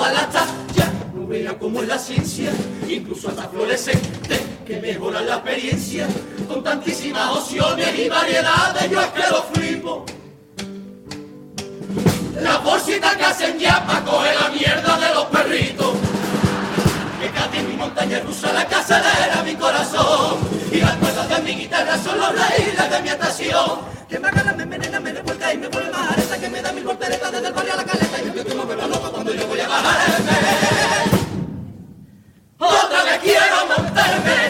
Las 0.00 0.30
tallas, 0.30 0.90
no 1.14 1.26
veas 1.26 1.54
como 1.54 1.82
es 1.82 1.88
la 1.88 1.98
ciencia, 1.98 2.50
incluso 2.88 3.28
hasta 3.28 3.48
fluorescentes 3.48 4.40
que 4.66 4.80
mejoran 4.80 5.26
la 5.26 5.34
experiencia. 5.36 6.08
Con 6.48 6.64
tantísimas 6.64 7.36
opciones 7.36 7.98
y 7.98 8.08
variedades, 8.08 8.90
yo 8.90 9.00
es 9.00 9.06
que 9.08 9.30
lo 9.30 9.42
flipo. 9.52 10.06
La 12.40 12.58
bolsita 12.58 13.16
que 13.16 13.24
hacen 13.24 13.58
ya 13.58 13.86
pa' 13.86 14.02
coger 14.04 14.34
la 14.40 14.48
mierda 14.48 14.98
de 14.98 15.14
los 15.14 15.24
perritos. 15.26 15.94
En 17.52 17.68
mi 17.68 17.76
montaña 17.76 18.20
rusa 18.20 18.52
la 18.52 18.62
acelera 18.62 19.42
mi 19.44 19.54
corazón. 19.54 20.38
Y 20.72 20.80
las 20.80 20.96
cuerdas 20.96 21.28
de 21.28 21.42
mi 21.42 21.60
guitarra 21.60 21.98
son 21.98 22.18
los 22.18 22.34
raíles 22.34 22.90
de 22.90 23.02
mi 23.02 23.08
estación. 23.08 23.80
Que 24.08 24.18
me 24.18 24.28
agarra, 24.28 24.54
me 24.54 24.62
envenena, 24.62 24.98
me 24.98 25.12
revuelca 25.12 25.52
y 25.52 25.58
me 25.58 25.68
vuelve. 25.68 25.90
Que 26.40 26.48
me 26.48 26.62
da 26.62 26.72
mil 26.72 26.84
volteretas 26.84 27.32
desde 27.32 27.48
el 27.48 27.52
barrio 27.52 27.74
a 27.74 27.76
la 27.76 27.84
caleta. 27.84 28.18
Y 28.22 28.26
yo 28.34 28.54
loco 28.88 29.10
cuando 29.12 29.34
yo 29.34 29.46
voy 29.46 29.60
a 29.60 29.68
bajarme. 29.68 30.32
Otra 32.56 33.04
vez 33.04 33.20
otra 33.90 34.18
vez. 34.20 34.40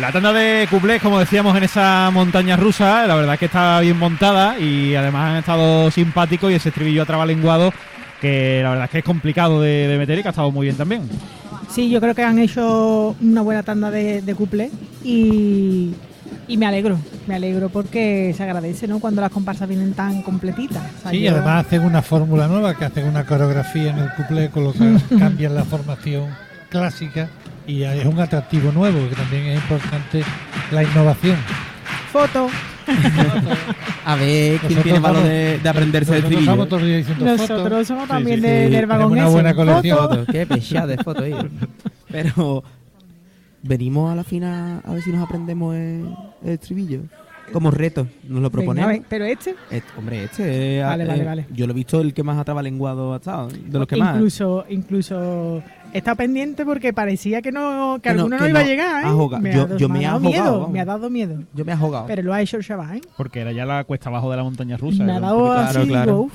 La 0.00 0.12
tanda 0.12 0.32
de 0.32 0.66
cuplés, 0.68 1.00
como 1.00 1.20
decíamos 1.20 1.56
en 1.56 1.62
esa 1.62 2.10
montaña 2.12 2.56
rusa, 2.56 3.06
la 3.06 3.14
verdad 3.14 3.34
es 3.34 3.38
que 3.38 3.46
está 3.46 3.78
bien 3.80 3.98
montada 3.98 4.58
y 4.58 4.96
además 4.96 5.30
han 5.30 5.36
estado 5.36 5.90
simpáticos 5.92 6.50
y 6.50 6.54
ese 6.54 6.70
estribillo 6.70 7.02
atrabalenguado 7.02 7.72
que 8.20 8.60
la 8.62 8.70
verdad 8.70 8.84
es 8.86 8.90
que 8.90 8.98
es 8.98 9.04
complicado 9.04 9.60
de 9.62 9.94
meter 9.96 10.18
y 10.18 10.22
que 10.22 10.28
ha 10.28 10.30
estado 10.30 10.50
muy 10.50 10.66
bien 10.66 10.76
también. 10.76 11.08
Sí, 11.68 11.90
yo 11.90 12.00
creo 12.00 12.14
que 12.14 12.22
han 12.22 12.38
hecho 12.38 13.14
una 13.20 13.42
buena 13.42 13.62
tanda 13.62 13.90
de, 13.90 14.22
de 14.22 14.34
couplets 14.34 14.72
y, 15.04 15.92
y 16.48 16.56
me 16.56 16.66
alegro, 16.66 16.98
me 17.26 17.34
alegro 17.34 17.68
porque 17.68 18.32
se 18.36 18.42
agradece, 18.42 18.88
¿no? 18.88 18.98
Cuando 18.98 19.20
las 19.20 19.30
comparsas 19.30 19.68
vienen 19.68 19.92
tan 19.92 20.22
completitas. 20.22 20.82
O 20.98 21.02
sea, 21.02 21.10
Sí, 21.10 21.20
yo- 21.20 21.32
además 21.32 21.66
hacen 21.66 21.82
una 21.84 22.00
fórmula 22.02 22.46
nueva, 22.48 22.74
que 22.74 22.84
hacen 22.86 23.06
una 23.06 23.26
coreografía 23.26 23.90
en 23.90 23.98
el 23.98 24.10
cuplé, 24.14 24.48
con 24.50 24.64
lo 24.64 24.72
que 24.72 24.96
cambian 25.18 25.54
la 25.54 25.64
formación 25.64 26.24
clásica 26.70 27.28
y 27.66 27.82
es 27.82 28.04
un 28.06 28.20
atractivo 28.20 28.72
nuevo, 28.72 29.08
que 29.08 29.16
también 29.16 29.46
es 29.46 29.56
importante 29.56 30.22
la 30.70 30.82
innovación. 30.82 31.36
Foto. 32.12 32.48
A 34.04 34.14
ver 34.16 34.58
quién 34.60 34.62
Nosotros 34.62 34.82
tiene 34.84 34.98
valor 35.00 35.22
de, 35.24 35.58
de 35.58 35.68
aprenderse 35.68 36.16
el 36.18 36.22
Nosotros 36.44 36.82
diciendo 36.82 37.24
Nosotros 37.24 37.62
fotos. 37.62 37.86
somos 37.88 38.08
también 38.08 38.36
sí, 38.40 38.46
de- 38.46 38.66
sí. 38.66 38.72
del 38.72 38.86
vagón 38.86 39.12
una 39.12 39.22
ese. 39.24 39.32
buena 39.32 39.54
colección. 39.54 39.98
Foto. 39.98 40.08
Fotos, 40.16 40.26
qué 40.32 40.46
pesada 40.46 40.86
de 40.86 40.98
fotos. 40.98 41.24
Pero 42.10 42.62
venimos 43.62 44.12
a 44.12 44.14
la 44.16 44.24
final 44.24 44.80
a 44.84 44.92
ver 44.92 45.02
si 45.02 45.10
nos 45.10 45.24
aprendemos 45.26 45.74
el, 45.74 46.08
el 46.44 46.50
estribillo. 46.50 47.00
Como 47.52 47.70
reto, 47.70 48.08
nos 48.24 48.30
lo 48.30 48.34
Venga, 48.34 48.50
proponemos. 48.50 48.88
ven, 48.90 49.04
pero 49.08 49.24
este, 49.24 49.54
Este- 49.70 49.92
hombre, 49.96 50.24
este 50.24 50.78
es, 50.80 50.84
Vale, 50.84 51.04
eh, 51.04 51.06
vale, 51.06 51.24
vale. 51.24 51.46
Yo 51.52 51.66
lo 51.68 51.72
he 51.72 51.76
visto 51.76 52.00
el 52.00 52.12
que 52.12 52.24
más 52.24 52.38
atrabalenguado 52.38 53.12
ha 53.14 53.18
estado, 53.18 53.48
de 53.48 53.78
los 53.78 53.86
que 53.86 53.94
más. 53.96 54.16
incluso, 54.16 54.64
incluso 54.68 55.62
está 55.92 56.14
pendiente 56.14 56.64
porque 56.64 56.92
parecía 56.92 57.42
que 57.42 57.52
no, 57.52 57.96
que, 58.02 58.08
Que 58.10 58.14
no- 58.14 58.22
alguno 58.24 58.36
no, 58.38 58.44
que 58.44 58.50
iba 58.50 58.60
a 58.60 58.62
no. 58.62 58.68
llegar, 58.68 59.04
¿eh? 59.04 59.38
Me 59.40 59.54
yo- 59.54 59.62
ha, 59.62 59.76
yo 59.76 59.88
me 59.88 59.98
me 60.00 60.06
ha 60.06 60.10
dado 60.12 60.16
ahogado, 60.26 60.30
miedo, 60.30 60.52
vamos. 60.60 60.70
me 60.72 60.80
ha 60.80 60.84
dado 60.84 61.10
miedo. 61.10 61.42
Yo 61.54 61.64
me 61.64 61.72
he 61.72 61.74
ahogado. 61.74 62.06
Pero 62.06 62.22
lo 62.22 62.32
ha 62.34 62.40
hecho 62.42 62.56
el 62.56 62.64
chaval, 62.64 62.96
¿eh? 62.98 63.00
Porque 63.16 63.40
era 63.40 63.52
ya 63.52 63.64
la 63.64 63.84
cuesta 63.84 64.08
abajo 64.10 64.30
de 64.30 64.36
la 64.36 64.42
montaña 64.44 64.76
rusa. 64.76 65.04
me 65.04 65.12
ha 65.12 65.20
dado 65.20 65.38
poquito 65.38 65.54
Claro, 65.62 65.80
así, 65.80 65.88
claro. 65.88 66.28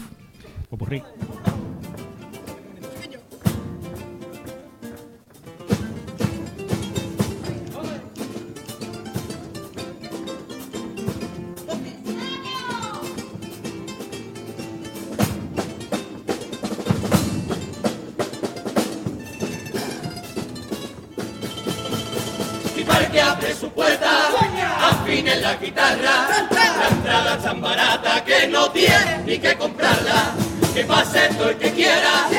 Tan 27.38 27.62
barata 27.62 28.24
que 28.24 28.48
no 28.48 28.70
tiene 28.72 29.24
ni 29.26 29.38
que 29.38 29.56
comprarla. 29.56 30.34
Que 30.74 30.86
pase 30.86 31.28
todo 31.38 31.50
el 31.50 31.58
que 31.58 31.72
quiera, 31.72 32.30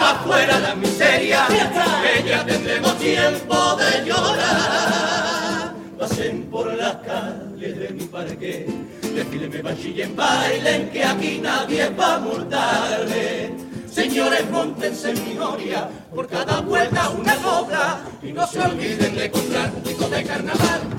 afuera 0.00 0.60
la 0.60 0.76
miseria, 0.76 1.46
que 1.48 2.28
ya 2.28 2.46
tendremos 2.46 2.96
tiempo 2.98 3.76
de 3.76 4.04
llorar. 4.06 5.74
Pasen 5.98 6.44
por 6.44 6.72
las 6.72 6.94
calles 6.98 7.78
de 7.78 7.88
mi 7.90 8.04
parque, 8.04 8.66
desfílenme, 9.12 9.60
bachillen, 9.60 10.14
bailen, 10.14 10.88
que 10.90 11.04
aquí 11.04 11.40
nadie 11.42 11.90
va 11.90 12.14
a 12.14 12.18
multarle. 12.20 13.56
Señores, 13.90 14.48
montense 14.50 15.10
en 15.10 15.28
mi 15.28 15.34
noria, 15.34 15.88
por 16.14 16.28
cada 16.28 16.60
vuelta 16.60 17.10
una 17.10 17.34
cobra, 17.36 18.02
y 18.22 18.32
no 18.32 18.46
se 18.46 18.60
olviden 18.60 19.16
de 19.16 19.30
comprar 19.32 19.72
un 19.74 19.82
pico 19.82 20.08
de 20.08 20.22
carnaval. 20.22 20.89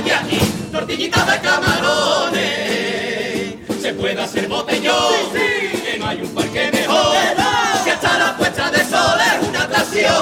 Con 0.00 0.08
caballa 0.08 0.22
y 0.30 0.38
tortillitas 0.72 1.26
de 1.26 1.40
camarones. 1.40 2.40
Se 3.80 3.92
puede 3.94 4.20
hacer 4.20 4.48
botellón, 4.48 5.14
que 5.32 5.96
no 5.98 6.06
hay 6.06 6.22
un 6.22 6.34
parque 6.34 6.70
mejor, 6.72 7.16
que 7.84 7.90
hasta 7.90 8.18
la 8.18 8.36
puesta 8.36 8.70
de 8.70 8.84
sol 8.84 9.18
es 9.20 9.48
una 9.48 9.62
atracción. 9.62 10.14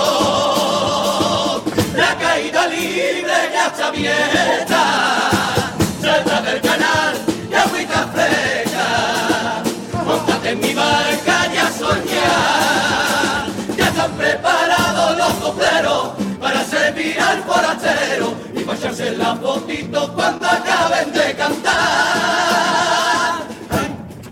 La 1.97 2.17
caída 2.17 2.67
libre 2.69 3.51
ya 3.53 3.67
está 3.67 3.89
abierta. 3.89 5.31
Salta 6.01 6.41
del 6.43 6.61
canal 6.61 7.17
y 7.51 7.55
agüita 7.55 8.09
fresca. 8.15 9.63
Móntate 10.05 10.51
en 10.51 10.61
mi 10.61 10.75
barca 10.75 11.49
y 11.53 11.57
a 11.57 11.71
soñar. 11.71 13.47
Ya 13.77 13.89
están 13.89 14.13
preparados 14.13 15.19
los 15.19 15.33
copleros 15.35 16.11
para 16.41 16.65
servir 16.65 17.21
al 17.21 17.43
forastero 17.43 18.38
echarse 18.79 19.11
la 19.17 19.35
fotito 19.37 20.13
cuando 20.15 20.47
acaben 20.47 21.13
de 21.13 21.35
cantar. 21.35 21.75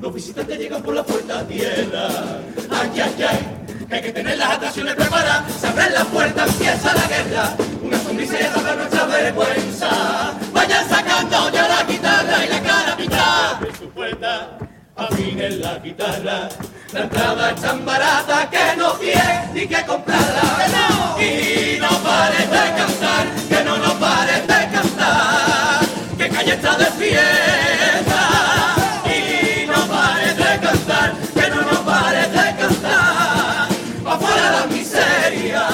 Los 0.00 0.14
visitantes 0.14 0.58
llegan 0.58 0.82
por 0.82 0.94
la 0.94 1.02
puerta 1.02 1.42
tierra. 1.48 2.08
Ay, 2.70 2.90
ay, 2.94 3.24
ay, 3.28 3.38
hay 3.90 4.02
que 4.02 4.12
tener 4.12 4.38
las 4.38 4.50
atracciones 4.50 4.94
preparadas. 4.94 5.52
Se 5.52 5.66
abren 5.66 5.92
las 5.92 6.04
puertas, 6.06 6.48
empieza 6.48 6.94
la 6.94 7.06
guerra. 7.08 7.56
Una 7.82 7.98
sonrisa 7.98 8.38
ya 8.38 8.52
sabe 8.52 8.76
nuestra 8.76 9.04
vergüenza. 9.06 9.88
Vayan 10.52 10.88
sacando 10.88 11.50
ya 11.50 11.68
la 11.68 11.82
guitarra 11.82 12.44
y 12.44 12.48
la 12.48 12.62
cara 12.62 12.96
pintada 12.96 13.60
de 13.60 13.74
su 13.76 13.90
puerta. 13.90 14.58
Afinen 14.94 15.60
la 15.60 15.78
guitarra, 15.78 16.48
la 16.92 17.00
entrada 17.00 17.50
es 17.50 17.60
tan 17.60 17.84
barata 17.84 18.48
que 18.48 18.76
no 18.78 18.92
tiene 18.92 19.50
ni 19.52 19.66
que 19.66 19.84
comprarla. 19.84 21.16
Y 21.20 21.78
no 21.80 21.88
pares 21.98 22.50
de 22.50 22.56
cantar 22.56 23.55
está 26.56 26.76
de 26.76 26.86
y 29.14 29.66
no 29.66 29.86
pares 29.86 30.36
de 30.36 30.60
cantar, 30.60 31.12
que 31.34 31.50
no 31.50 31.62
nos 31.62 31.84
de 32.32 32.56
cantar, 32.60 33.68
pa' 34.04 34.18
fuera 34.18 34.50
la 34.52 34.66
miseria. 34.66 35.66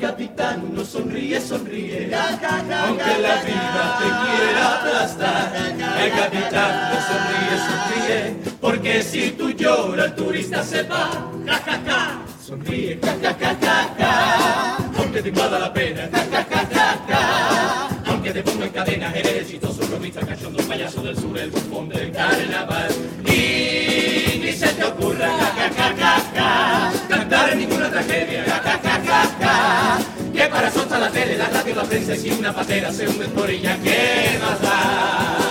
Capitán, 0.00 0.74
no 0.74 0.84
sonríe, 0.84 1.40
sonríe, 1.40 2.10
aunque 2.14 3.18
la 3.20 3.36
vida 3.42 3.98
te 3.98 4.08
quiera 4.22 4.62
aplastar. 4.74 5.52
Hey 5.98 6.10
capitán, 6.16 6.72
no 6.90 6.98
sonríe, 7.10 7.56
sonríe, 7.68 8.54
porque 8.60 9.02
si 9.02 9.30
tú 9.32 9.50
lloras, 9.50 10.06
el 10.06 10.14
turista 10.14 10.62
se 10.62 10.82
va. 10.84 11.10
Ja, 11.46 11.80
ja. 11.86 12.19
Sonríe, 12.50 12.98
ja, 13.00 13.14
ja, 13.22 13.56
ja. 13.96 14.76
Aunque 14.98 15.22
te 15.22 15.28
invada 15.28 15.56
la 15.56 15.72
pena, 15.72 16.08
ja, 16.10 16.24
ja, 16.32 16.46
ja, 16.50 16.68
ja, 16.74 16.98
ja. 17.08 17.88
Aunque 18.06 18.32
te 18.32 18.42
ponga 18.42 18.64
en 18.64 18.72
cadenas, 18.72 19.14
eres 19.14 19.42
exitoso, 19.42 19.86
bromista, 19.86 20.20
cachondo, 20.26 20.60
payaso 20.64 21.00
del 21.00 21.16
sur, 21.16 21.38
el 21.38 21.52
bufón 21.52 21.88
del 21.88 22.10
carnaval. 22.10 22.90
Y 23.24 24.40
ni 24.42 24.52
se 24.52 24.66
te 24.66 24.84
ocurra, 24.84 25.28
ja, 25.28 25.70
ja, 25.76 26.16
ja. 26.34 26.92
Cantar 27.08 27.50
en 27.50 27.58
ninguna 27.60 27.88
tragedia, 27.88 28.44
ja, 28.44 28.80
ja, 28.82 29.00
ja. 29.38 29.98
Que 30.32 30.46
para 30.48 30.66
está 30.66 30.98
la 30.98 31.08
tele, 31.08 31.38
la 31.38 31.48
radio, 31.50 31.74
la 31.76 31.84
prensa 31.84 32.16
y 32.16 32.18
si 32.18 32.30
una 32.32 32.52
patera 32.52 32.92
se 32.92 33.08
hunde 33.08 33.26
por 33.28 33.48
ella, 33.48 33.78
¿qué 33.80 34.40
más 34.42 34.60
da? 34.60 35.49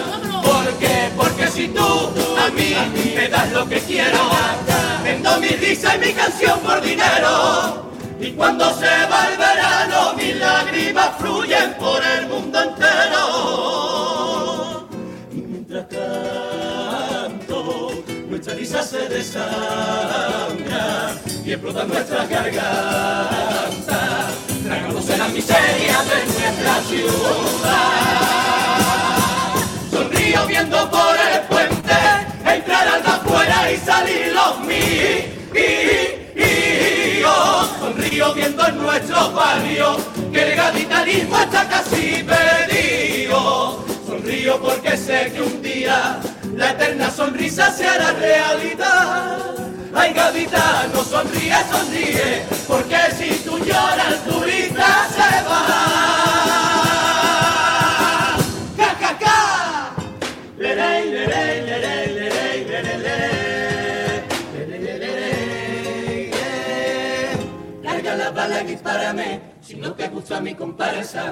Si 1.60 1.68
tú 1.68 2.08
a 2.38 2.48
mí 2.52 2.74
me 3.14 3.28
das 3.28 3.52
lo 3.52 3.68
que 3.68 3.82
quiero, 3.82 4.30
vendo 5.04 5.38
mi 5.42 5.50
risa 5.50 5.98
y 5.98 6.00
mi 6.00 6.14
canción 6.14 6.58
por 6.62 6.80
dinero. 6.80 7.92
Y 8.18 8.32
cuando 8.32 8.74
se 8.76 8.88
va 9.12 9.28
el 9.30 9.38
verano, 9.38 10.14
mis 10.16 10.38
lágrimas 10.38 11.10
fluyen 11.20 11.74
por 11.74 12.02
el 12.02 12.28
mundo 12.28 12.64
entero. 12.64 13.28
Y 15.34 15.42
mientras 15.42 15.88
canto, 15.88 17.92
nuestra 18.30 18.54
risa 18.54 18.82
se 18.82 19.10
desangra 19.10 21.14
y 21.44 21.52
explota 21.52 21.84
nuestra 21.84 22.26
garganta, 22.26 24.30
tragándose 24.64 25.18
las 25.18 25.34
miserias 25.34 26.10
de 26.10 26.26
nuestra 26.26 26.80
ciudad. 26.88 28.00
Sonrío 29.92 30.48
viendo 30.48 30.90
por 30.90 31.18
el 31.18 31.29
salir 33.78 34.34
los 34.34 34.60
míos. 34.62 34.80
Sonrío 37.80 38.34
viendo 38.34 38.66
en 38.68 38.78
nuestros 38.78 39.34
barrios 39.34 39.98
que 40.32 40.44
el 40.44 40.56
gaditanismo 40.56 41.38
está 41.38 41.68
casi 41.68 42.24
perdido. 42.24 43.86
Sonrío 44.06 44.60
porque 44.62 44.98
sé 44.98 45.32
que 45.34 45.42
un 45.42 45.62
día 45.62 46.20
la 46.56 46.72
eterna 46.72 47.10
sonrisa 47.10 47.72
se 47.72 47.88
hará 47.88 48.12
realidad. 48.12 49.38
Ay, 49.94 50.14
gaditano, 50.14 51.04
sonríe, 51.04 51.56
sonríe, 51.72 52.46
porque 52.68 52.98
si 53.18 53.40
tú 53.44 53.58
lloras, 53.58 54.14
el 54.14 54.20
turista 54.32 55.08
se 55.16 55.44
va. 55.50 55.66
¡Ja, 58.78 58.96
ja, 59.02 59.18
ja! 59.20 59.96
Lerey, 60.58 61.12
lerey, 61.12 61.62
lerey, 61.62 61.69
dispárame, 68.80 69.42
si 69.62 69.76
no 69.76 69.94
te 69.94 70.08
gusta 70.08 70.40
mi 70.40 70.56
comparsa. 70.56 71.30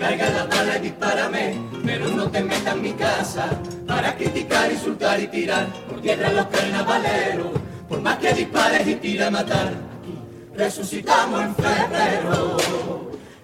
Carga 0.00 0.30
la 0.30 0.44
bala 0.46 0.78
y 0.78 0.80
dispárame, 0.80 1.54
pero 1.86 2.08
no 2.08 2.28
te 2.28 2.42
metas 2.42 2.74
en 2.74 2.82
mi 2.82 2.92
casa. 2.92 3.50
Para 3.86 4.16
criticar, 4.16 4.70
insultar 4.70 5.20
y 5.20 5.28
tirar 5.28 5.66
por 5.88 6.00
tierra 6.00 6.32
los 6.32 6.46
carnavaleros. 6.46 7.52
Por 7.88 8.00
más 8.00 8.18
que 8.18 8.32
dispares 8.34 8.86
y 8.86 8.96
tira 8.96 9.28
a 9.28 9.30
matar, 9.30 9.68
aquí 9.68 10.18
resucitamos 10.54 11.40
en 11.40 11.54
febrero. 11.54 12.56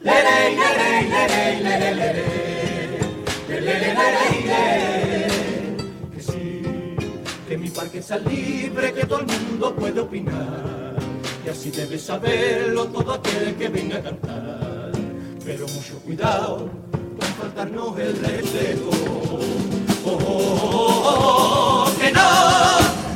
Lerey, 0.00 0.56
lerey. 0.56 1.08
Lerey, 1.08 1.62
lerey, 1.62 1.94
lerey. 4.44 5.76
Que 6.12 6.20
sí, 6.20 6.62
que 7.48 7.56
mi 7.56 7.70
parque 7.70 8.02
sea 8.02 8.18
libre, 8.18 8.92
que 8.92 9.06
todo 9.06 9.20
el 9.20 9.26
mundo 9.26 9.74
puede 9.76 10.00
opinar. 10.00 10.93
Y 11.44 11.48
así 11.50 11.70
debe 11.70 11.98
saberlo 11.98 12.87
todo 12.87 13.12
aquel 13.12 13.54
que 13.57 13.68
venga 13.68 13.98
a 13.98 14.02
cantar. 14.02 14.92
Pero 15.44 15.66
mucho 15.68 15.98
cuidado 15.98 16.70
con 16.90 17.28
faltarnos 17.38 17.98
el 17.98 18.16
respeto. 18.16 18.90
Oh, 20.07 20.18
oh, 20.26 21.85
oh, 21.87 21.92
que 22.00 22.11
no, 22.12 22.22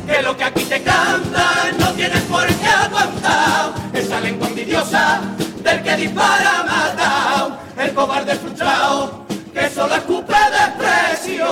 que 0.06 0.22
lo 0.22 0.36
que 0.36 0.44
aquí 0.44 0.64
te 0.64 0.82
cantan 0.82 1.78
no 1.78 1.90
tienes 1.92 2.20
por 2.24 2.46
qué 2.46 2.66
aguantar. 2.66 3.72
Esa 3.94 4.20
lengua 4.20 4.48
envidiosa 4.48 5.22
del 5.62 5.82
que 5.82 5.96
dispara 5.96 6.64
matado, 6.64 7.58
el 7.78 7.94
cobarde 7.94 8.34
frustrado 8.34 9.24
que 9.54 9.70
solo 9.70 9.94
escupe 9.94 10.34
desprecio. 10.50 11.46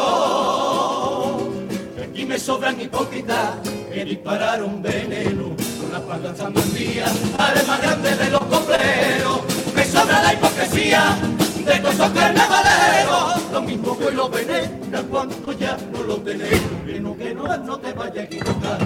Aquí 2.05 2.27
me 2.27 2.39
sobran 2.39 2.79
hipócritas 2.79 3.55
que 3.91 4.05
dispararon 4.05 4.83
veneno 4.83 5.57
la 5.97 6.03
espalda 6.03 6.31
estando 6.31 6.61
en 6.61 6.75
día, 6.75 7.07
al 7.39 7.67
más 7.67 7.81
grande 7.81 8.17
de 8.17 8.31
los 8.31 8.41
copleros. 8.41 9.41
Me 9.75 9.85
sobra 9.85 10.23
la 10.23 10.35
hipocresía 10.35 11.17
de 11.65 11.79
todos 11.79 11.95
esos 11.95 12.11
carnavaleros. 12.11 13.53
Lo 13.53 13.63
mismo 13.63 13.99
que 13.99 14.11
lo 14.11 14.29
veneran 14.29 15.07
cuando 15.11 15.53
ya 15.53 15.77
no 15.93 16.03
lo 16.03 16.17
tenés. 16.19 16.61
Que 16.87 17.01
no, 17.01 17.17
que 17.17 17.35
no, 17.35 17.57
no 17.57 17.79
te 17.79 17.93
vayas 17.95 18.19
a 18.19 18.23
equivocar. 18.23 18.79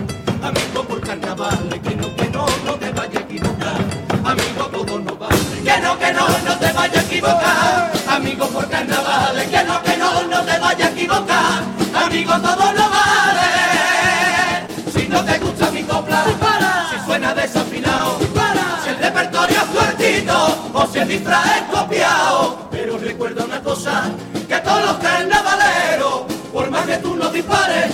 Amigo 0.43 0.85
por 0.85 1.01
carnavales, 1.01 1.81
que 1.81 1.97
no, 1.97 2.15
que 2.15 2.31
no, 2.31 2.47
no 2.65 2.75
te 2.75 2.91
vayas 2.93 3.17
a 3.17 3.21
equivocar. 3.21 3.77
Amigo, 4.25 4.65
todo 4.71 4.99
no 5.01 5.17
vale. 5.17 5.37
Que 5.65 5.81
no, 5.83 5.99
que 5.99 6.13
no, 6.13 6.29
no 6.29 6.59
te 6.59 6.73
vayas 6.73 6.97
a 6.97 7.07
equivocar. 7.07 7.93
Amigo 8.09 8.47
por 8.49 8.69
carnavales, 8.69 9.49
que 9.49 9.65
no, 9.65 9.83
que 9.83 9.97
no, 9.97 10.23
no 10.29 10.43
te 10.45 10.59
vayas 10.61 10.89
a 10.89 10.93
equivocar. 10.93 11.63
Amigo, 11.93 12.33
todo 12.41 12.60
si 21.01 21.03
el 21.03 21.09
disfraz 21.09 21.57
es 21.57 21.63
copiado. 21.79 22.69
Pero 22.71 22.99
recuerda 22.99 23.45
una 23.45 23.63
cosa, 23.63 24.11
que 24.49 24.57
todos 24.59 24.83
los 24.85 24.97
carnavaleros, 24.99 26.23
por 26.53 26.71
más 26.71 26.87
que 26.87 26.97
tú 26.99 27.17
nos 27.17 27.33
dispares, 27.33 27.93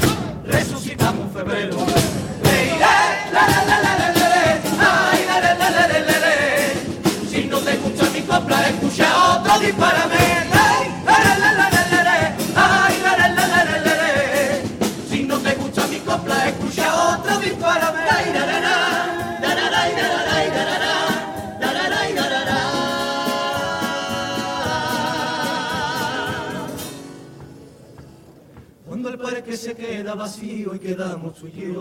vacío 30.16 30.74
y 30.74 30.78
quedamos 30.78 31.34
tú 31.34 31.46
y 31.46 31.74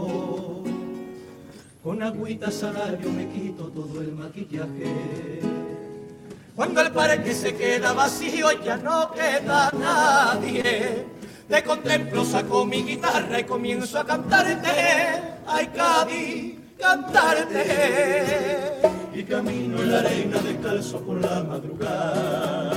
con 1.81 2.01
agüita 2.01 2.51
salario 2.51 3.11
me 3.11 3.27
quito 3.29 3.67
todo 3.67 4.01
el 4.01 4.11
maquillaje. 4.13 5.39
Cuando 6.55 6.81
el 6.81 6.91
parque 6.91 7.33
se 7.33 7.55
queda 7.55 7.93
vacío 7.93 8.47
ya 8.63 8.77
no 8.77 9.11
queda 9.11 9.69
nadie, 9.77 11.05
te 11.47 11.63
contemplo, 11.63 12.25
saco 12.25 12.65
mi 12.65 12.83
guitarra 12.83 13.39
y 13.39 13.43
comienzo 13.43 13.99
a 13.99 14.05
cantarte. 14.05 14.71
Ay, 15.45 15.67
Cádiz, 15.67 16.55
cantarte. 16.79 17.61
Y 19.13 19.23
camino 19.23 19.79
en 19.81 19.91
la 19.91 19.99
arena 19.99 20.39
descalzo 20.39 20.99
por 21.01 21.21
la 21.21 21.43
madrugada. 21.43 22.74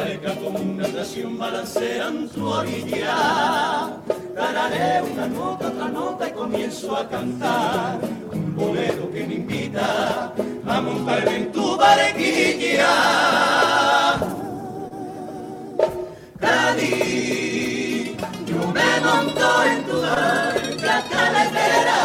Barca 0.00 0.34
como 0.36 0.58
una 0.58 0.86
atracción 0.86 1.38
balancea 1.38 2.08
en 2.08 2.28
tu 2.30 2.48
orilla. 2.48 3.98
Tararé 4.34 5.02
una 5.02 5.26
nota, 5.26 5.68
otra 5.68 5.88
nota 5.88 6.28
y 6.28 6.32
comienzo 6.32 6.96
a 6.96 7.06
cantar. 7.06 7.98
Un 8.32 8.56
bolero 8.56 9.10
que 9.12 9.26
me 9.26 9.34
invita 9.34 10.32
a 10.66 10.80
montarme 10.80 11.36
en 11.36 11.52
tu 11.52 11.76
barquilla. 11.76 12.94
Cádiz, 16.38 18.16
yo 18.46 18.60
me 18.76 18.90
monto 19.04 19.64
en 19.64 19.84
tu 19.84 20.00
barca 20.00 21.04
caletera, 21.12 22.00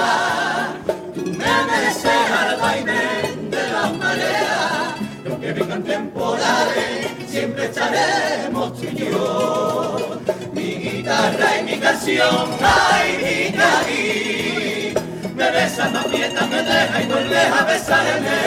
tú 1.15 1.21
me 1.21 1.53
mereces 1.69 2.31
al 2.39 2.59
vaivén 2.59 3.49
de 3.49 3.63
las 3.71 3.97
mareas, 3.97 4.95
y 5.23 5.29
aunque 5.29 5.53
vengan 5.53 5.83
temporales, 5.83 7.04
siempre 7.35 7.65
estaremos 7.65 8.79
tú 8.79 8.85
y 8.85 8.95
yo. 8.95 10.21
Mi 10.53 10.75
guitarra 10.75 11.59
y 11.59 11.63
mi 11.63 11.77
canción, 11.77 12.47
ay, 12.61 13.53
Cádiz, 13.57 14.93
me 15.35 15.51
besas, 15.51 15.91
me 15.91 15.99
aprieta, 15.99 16.47
me 16.47 16.63
deja 16.63 17.01
y 17.01 17.05
vuelves 17.07 17.51
a 17.51 17.65
besarme. 17.65 18.37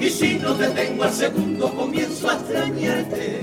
Y 0.00 0.10
si 0.10 0.34
no 0.34 0.54
te 0.54 0.68
tengo 0.68 1.02
al 1.02 1.12
segundo 1.12 1.74
comienzo 1.74 2.30
a 2.30 2.34
extrañarte. 2.34 3.40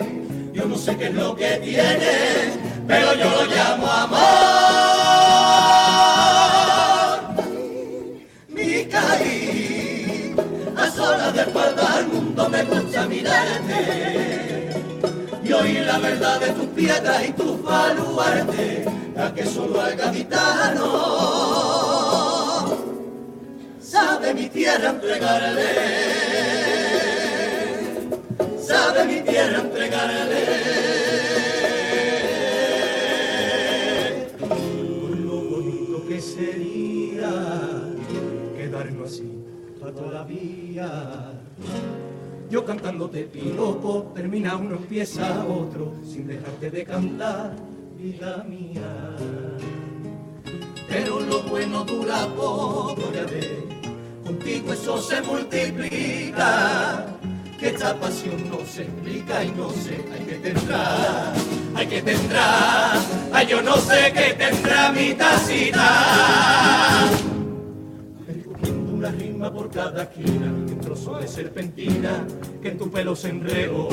Yo 0.53 0.65
no 0.65 0.77
sé 0.77 0.95
qué 0.95 1.07
es 1.07 1.13
lo 1.13 1.35
que 1.35 1.49
tiene, 1.57 2.53
pero 2.87 3.13
yo 3.15 3.29
lo 3.29 3.45
llamo 3.45 3.87
amor. 3.91 4.90
Espalda 11.51 11.97
al 11.97 12.07
mundo 12.07 12.49
me 12.49 12.63
gusta 12.63 13.05
mirarte. 13.07 14.69
Y 15.43 15.51
oír 15.51 15.81
la 15.81 15.99
verdad 15.99 16.39
de 16.39 16.51
tus 16.51 16.67
piedras 16.67 17.27
y 17.27 17.33
tus 17.33 17.61
baluartes, 17.61 18.87
a 19.17 19.33
que 19.33 19.45
solo 19.45 19.81
al 19.81 19.95
gaditano 19.97 20.87
sabe 23.81 24.33
mi 24.33 24.47
tierra 24.47 24.91
entregarle, 24.91 25.69
sabe 28.65 29.05
mi 29.05 29.21
tierra 29.21 29.59
entregarle. 29.59 30.81
Sería 36.21 37.33
quedarnos 38.55 39.11
así 39.11 39.43
a 39.83 39.91
toda 39.91 40.11
la 40.11 40.23
vida. 40.23 41.40
Yo 42.49 42.65
cantándote 42.65 43.23
piropo, 43.23 44.11
termina 44.13 44.57
uno, 44.57 44.75
empieza 44.75 45.45
otro, 45.45 45.93
sin 46.03 46.27
dejarte 46.27 46.69
de 46.69 46.83
cantar, 46.83 47.55
vida 47.97 48.45
mía. 48.47 49.15
Pero 50.89 51.21
lo 51.21 51.41
bueno 51.43 51.85
dura 51.85 52.27
poco, 52.35 53.09
ya 53.13 53.23
ves, 53.23 53.47
contigo 54.25 54.73
eso 54.73 55.01
se 55.01 55.21
multiplica. 55.21 57.05
Que 57.57 57.69
esta 57.69 57.97
pasión 57.97 58.49
no 58.49 58.57
se 58.65 58.81
explica 58.81 59.43
y 59.45 59.51
no 59.51 59.69
sé, 59.69 60.03
hay 60.11 60.25
que 60.25 60.35
tendrá, 60.35 61.33
hay 61.75 61.87
que 61.87 62.01
tendrá, 62.01 62.93
ay 63.31 63.47
yo 63.47 63.61
no 63.61 63.77
sé 63.77 64.11
qué 64.13 64.33
tendrá 64.33 64.91
mi 64.91 65.13
tacita 65.13 65.91
por 69.49 69.71
cada 69.71 70.03
esquina, 70.03 70.45
un 70.45 70.79
trozo 70.79 71.17
de 71.17 71.27
serpentina, 71.27 72.27
que 72.61 72.69
en 72.69 72.77
tu 72.77 72.91
pelo 72.91 73.15
se 73.15 73.29
enredó, 73.29 73.89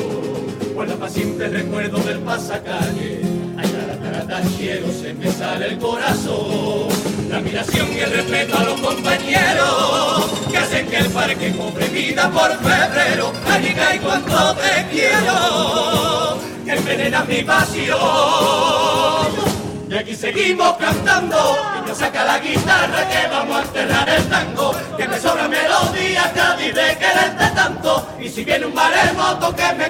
guarda 0.75 0.97
para 0.97 1.11
siempre 1.11 1.49
recuerdo 1.49 1.99
del 1.99 2.19
pasacalle, 2.19 3.23
ay 3.57 3.69
taratara 3.69 4.43
cielo 4.51 4.89
se 4.93 5.15
me 5.15 5.31
sale 5.31 5.69
el 5.69 5.79
corazón, 5.79 6.89
la 7.31 7.39
admiración 7.39 7.89
y 7.93 8.01
el 8.01 8.11
respeto 8.11 8.59
a 8.59 8.65
los 8.65 8.81
compañeros, 8.81 10.49
que 10.51 10.59
hacen 10.59 10.87
que 10.87 10.99
el 10.99 11.07
parque 11.07 11.57
cobre 11.57 11.89
vida 11.89 12.31
por 12.31 12.51
febrero, 12.59 13.33
ay 13.47 13.75
y 13.97 13.99
cuánto 14.01 14.55
te 14.57 14.87
quiero, 14.91 16.39
que 16.65 16.73
envenena 16.73 17.25
mi 17.25 17.43
pasión. 17.43 17.97
Y 19.91 19.95
aquí 19.95 20.15
seguimos 20.15 20.77
cantando, 20.77 21.57
saca 21.95 22.25
la 22.25 22.39
guitarra 22.39 23.09
que 23.09 23.29
vamos 23.29 23.57
a 23.57 23.63
enterrar 23.63 24.09
el 24.09 24.29
tango, 24.29 24.75
que 24.97 25.09
me 25.09 25.19
sobra 25.19 25.49
melodía, 25.49 26.33
Cádiz 26.35 26.75
de 26.75 26.97
quererte 26.99 27.47
tanto, 27.55 28.07
y 28.21 28.29
si 28.29 28.45
viene 28.45 28.67
un 28.67 28.75
maremoto 28.75 29.55
que 29.55 29.73
me 29.75 29.88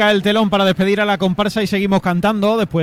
el 0.00 0.22
telón 0.22 0.48
para 0.48 0.64
despedir 0.64 1.00
a 1.00 1.04
la 1.04 1.18
comparsa 1.18 1.62
y 1.62 1.66
seguimos 1.66 2.00
cantando 2.00 2.56
después 2.56 2.80